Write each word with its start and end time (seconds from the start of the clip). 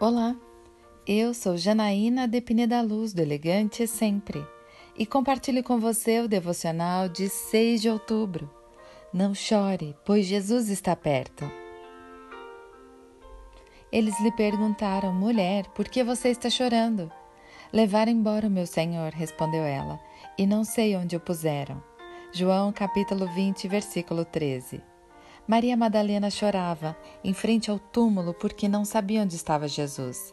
Olá, 0.00 0.36
eu 1.04 1.34
sou 1.34 1.56
Janaína 1.56 2.28
Depine 2.28 2.68
da 2.68 2.80
Luz 2.80 3.12
do 3.12 3.20
Elegante 3.20 3.84
Sempre 3.84 4.46
e 4.96 5.04
compartilho 5.04 5.60
com 5.64 5.80
você 5.80 6.20
o 6.20 6.28
devocional 6.28 7.08
de 7.08 7.28
6 7.28 7.82
de 7.82 7.90
outubro. 7.90 8.48
Não 9.12 9.34
chore, 9.34 9.96
pois 10.06 10.24
Jesus 10.24 10.68
está 10.68 10.94
perto. 10.94 11.50
Eles 13.90 14.14
lhe 14.20 14.30
perguntaram, 14.30 15.12
mulher, 15.12 15.66
por 15.74 15.88
que 15.88 16.04
você 16.04 16.28
está 16.28 16.48
chorando? 16.48 17.10
Levaram 17.72 18.12
embora 18.12 18.46
o 18.46 18.50
meu 18.50 18.68
senhor, 18.68 19.12
respondeu 19.12 19.64
ela, 19.64 19.98
e 20.38 20.46
não 20.46 20.62
sei 20.62 20.94
onde 20.94 21.16
o 21.16 21.20
puseram. 21.20 21.82
João 22.30 22.70
capítulo 22.72 23.26
20, 23.34 23.66
versículo 23.66 24.24
13. 24.24 24.80
Maria 25.48 25.78
Madalena 25.78 26.28
chorava 26.28 26.94
em 27.24 27.32
frente 27.32 27.70
ao 27.70 27.78
túmulo 27.78 28.34
porque 28.34 28.68
não 28.68 28.84
sabia 28.84 29.22
onde 29.22 29.34
estava 29.34 29.66
Jesus. 29.66 30.30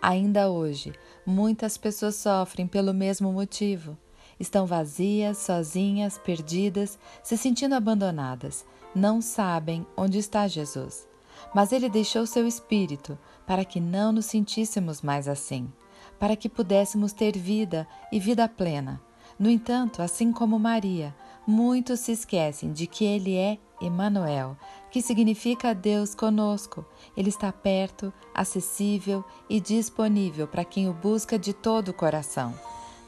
Ainda 0.00 0.48
hoje, 0.50 0.94
muitas 1.26 1.76
pessoas 1.76 2.14
sofrem 2.14 2.66
pelo 2.66 2.94
mesmo 2.94 3.30
motivo. 3.30 3.94
Estão 4.40 4.64
vazias, 4.64 5.36
sozinhas, 5.36 6.16
perdidas, 6.16 6.98
se 7.22 7.36
sentindo 7.36 7.74
abandonadas, 7.74 8.64
não 8.94 9.20
sabem 9.20 9.86
onde 9.94 10.16
está 10.16 10.48
Jesus. 10.48 11.06
Mas 11.54 11.70
ele 11.70 11.90
deixou 11.90 12.24
seu 12.24 12.46
espírito 12.46 13.18
para 13.46 13.66
que 13.66 13.78
não 13.78 14.12
nos 14.12 14.24
sentíssemos 14.24 15.02
mais 15.02 15.28
assim, 15.28 15.70
para 16.18 16.36
que 16.36 16.48
pudéssemos 16.48 17.12
ter 17.12 17.36
vida 17.36 17.86
e 18.10 18.18
vida 18.18 18.48
plena. 18.48 18.98
No 19.38 19.50
entanto, 19.50 20.00
assim 20.00 20.32
como 20.32 20.58
Maria, 20.58 21.14
muitos 21.46 22.00
se 22.00 22.12
esquecem 22.12 22.72
de 22.72 22.86
que 22.86 23.04
ele 23.04 23.36
é 23.36 23.58
Emanuel, 23.80 24.56
que 24.90 25.02
significa 25.02 25.74
Deus 25.74 26.14
conosco. 26.14 26.84
Ele 27.16 27.28
está 27.28 27.52
perto, 27.52 28.12
acessível 28.34 29.24
e 29.48 29.60
disponível 29.60 30.46
para 30.46 30.64
quem 30.64 30.88
o 30.88 30.92
busca 30.92 31.38
de 31.38 31.52
todo 31.52 31.88
o 31.88 31.94
coração. 31.94 32.54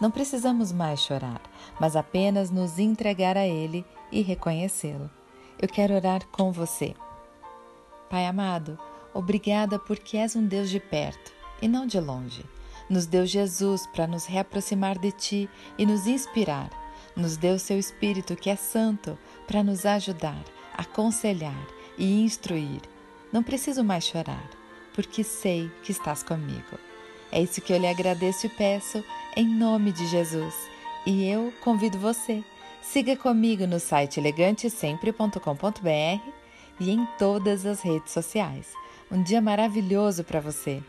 Não 0.00 0.10
precisamos 0.10 0.72
mais 0.72 1.00
chorar, 1.00 1.40
mas 1.80 1.96
apenas 1.96 2.50
nos 2.50 2.78
entregar 2.78 3.36
a 3.36 3.46
Ele 3.46 3.84
e 4.12 4.20
reconhecê-lo. 4.20 5.10
Eu 5.58 5.68
quero 5.68 5.94
orar 5.94 6.26
com 6.28 6.52
você. 6.52 6.94
Pai 8.10 8.26
amado, 8.26 8.78
obrigada 9.14 9.78
porque 9.78 10.18
és 10.18 10.36
um 10.36 10.46
Deus 10.46 10.68
de 10.68 10.78
perto 10.78 11.32
e 11.62 11.68
não 11.68 11.86
de 11.86 11.98
longe. 11.98 12.44
Nos 12.90 13.06
deu 13.06 13.24
Jesus 13.24 13.86
para 13.86 14.06
nos 14.06 14.26
reaproximar 14.26 14.98
de 14.98 15.10
Ti 15.12 15.50
e 15.78 15.86
nos 15.86 16.06
inspirar. 16.06 16.70
Nos 17.16 17.36
deu 17.36 17.58
seu 17.58 17.78
Espírito 17.78 18.36
que 18.36 18.50
é 18.50 18.56
santo 18.56 19.18
para 19.46 19.62
nos 19.62 19.86
ajudar 19.86 20.44
aconselhar 20.76 21.66
e 21.96 22.22
instruir. 22.22 22.82
Não 23.32 23.42
preciso 23.42 23.82
mais 23.82 24.04
chorar, 24.04 24.48
porque 24.94 25.24
sei 25.24 25.70
que 25.82 25.92
estás 25.92 26.22
comigo. 26.22 26.78
É 27.32 27.42
isso 27.42 27.60
que 27.60 27.72
eu 27.72 27.78
lhe 27.78 27.86
agradeço 27.86 28.46
e 28.46 28.48
peço 28.48 29.04
em 29.36 29.46
nome 29.46 29.92
de 29.92 30.06
Jesus. 30.06 30.54
E 31.04 31.28
eu 31.28 31.52
convido 31.62 31.98
você. 31.98 32.42
Siga 32.82 33.16
comigo 33.16 33.66
no 33.66 33.80
site 33.80 34.20
elegantesempre.com.br 34.20 36.30
e 36.78 36.90
em 36.90 37.06
todas 37.18 37.66
as 37.66 37.80
redes 37.80 38.12
sociais. 38.12 38.68
Um 39.10 39.22
dia 39.22 39.40
maravilhoso 39.40 40.24
para 40.24 40.40
você! 40.40 40.82